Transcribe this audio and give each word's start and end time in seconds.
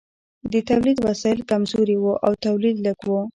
د 0.51 0.53
تولید 0.69 0.97
وسایل 1.07 1.39
کمزوري 1.51 1.97
وو 1.99 2.13
او 2.25 2.31
تولید 2.45 2.75
لږ 2.85 2.99
و. 3.07 3.11